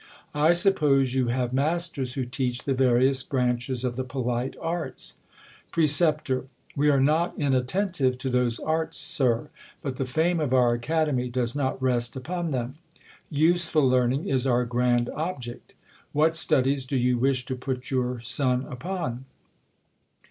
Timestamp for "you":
1.13-1.27, 16.97-17.19